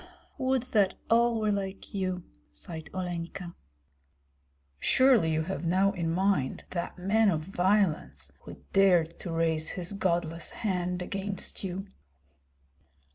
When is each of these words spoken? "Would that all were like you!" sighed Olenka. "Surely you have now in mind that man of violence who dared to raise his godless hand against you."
"Would 0.39 0.63
that 0.73 0.95
all 1.11 1.39
were 1.39 1.51
like 1.51 1.93
you!" 1.93 2.23
sighed 2.49 2.89
Olenka. 2.91 3.53
"Surely 4.79 5.31
you 5.31 5.43
have 5.43 5.63
now 5.63 5.91
in 5.91 6.09
mind 6.09 6.63
that 6.71 6.97
man 6.97 7.29
of 7.29 7.41
violence 7.41 8.31
who 8.39 8.57
dared 8.73 9.19
to 9.19 9.31
raise 9.31 9.69
his 9.69 9.93
godless 9.93 10.49
hand 10.65 11.03
against 11.03 11.63
you." 11.63 11.85